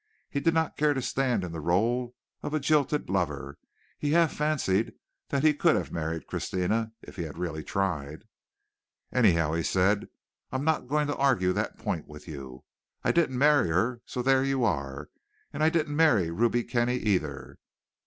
He 0.31 0.39
did 0.39 0.55
not 0.55 0.77
care 0.77 0.95
to 0.95 1.01
stand 1.03 1.43
in 1.43 1.51
the 1.51 1.61
rôle 1.61 2.15
of 2.41 2.55
a 2.55 2.59
jilted 2.59 3.07
lover. 3.07 3.59
He 3.99 4.13
half 4.13 4.33
fancied 4.33 4.93
that 5.29 5.43
he 5.43 5.53
could 5.53 5.75
have 5.75 5.91
married 5.91 6.25
Christina 6.25 6.91
if 7.03 7.17
he 7.17 7.21
had 7.21 7.37
really 7.37 7.63
tried. 7.63 8.23
"Anyhow," 9.11 9.53
he 9.53 9.61
said, 9.61 10.07
"I'm 10.51 10.63
not 10.65 10.87
going 10.87 11.05
to 11.05 11.17
argue 11.17 11.53
that 11.53 11.77
point 11.77 12.07
with 12.07 12.27
you. 12.27 12.63
I 13.03 13.11
didn't 13.11 13.37
marry 13.37 13.69
her, 13.69 14.01
so 14.07 14.23
there 14.23 14.43
you 14.43 14.63
are; 14.63 15.09
and 15.53 15.61
I 15.61 15.69
didn't 15.69 15.95
marry 15.95 16.31
Ruby 16.31 16.63
Kenny 16.63 16.95
either. 16.97 17.59